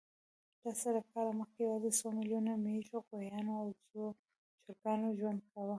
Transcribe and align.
لس 0.63 0.77
زره 0.85 1.01
کاله 1.11 1.31
مخکې 1.41 1.59
یواځې 1.61 1.89
څو 1.99 2.07
میلیونو 2.17 2.51
مېږو، 2.65 2.99
غویانو، 3.07 3.53
اوزو 3.63 4.01
او 4.07 4.11
چرګانو 4.63 5.07
ژوند 5.17 5.39
کاوه. 5.49 5.69